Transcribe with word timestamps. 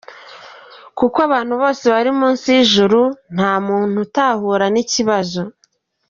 Kuko 0.97 1.17
abantu 1.27 1.53
bose 1.61 1.83
bari 1.93 2.11
munsi 2.19 2.45
y’ijuru, 2.55 3.01
nta 3.35 3.51
muntu 3.67 3.95
utahura 4.05 4.65
n’ikibazo. 4.73 5.41